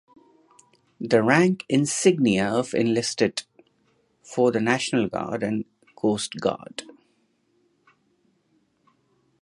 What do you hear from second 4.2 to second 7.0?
for the national guard and coast guard.